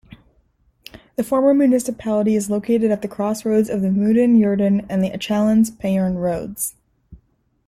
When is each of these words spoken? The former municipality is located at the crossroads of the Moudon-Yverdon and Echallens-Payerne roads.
The 1.15 1.23
former 1.23 1.53
municipality 1.53 2.33
is 2.35 2.49
located 2.49 2.89
at 2.89 3.03
the 3.03 3.07
crossroads 3.07 3.69
of 3.69 3.83
the 3.83 3.89
Moudon-Yverdon 3.89 4.87
and 4.89 5.03
Echallens-Payerne 5.03 6.17
roads. 6.19 6.73